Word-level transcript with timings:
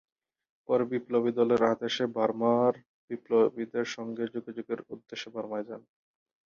পরে 0.69 0.83
বিপ্লবী 0.91 1.31
দলের 1.39 1.61
আদেশে 1.73 2.05
বার্মার 2.15 2.73
বিপ্লবীদের 3.09 3.85
সংগে 3.95 4.25
যোগাযোগের 4.35 4.79
উদ্দেশ্যে 4.93 5.29
বার্মায় 5.35 5.65
যান। 5.69 5.81